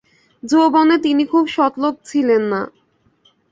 যৌবনে 0.43 0.95
তিনি 0.97 1.23
খুব 1.25 1.43
সৎ 1.47 1.73
লোক 1.83 1.95
ছিলেন 2.05 2.41
না। 2.51 2.61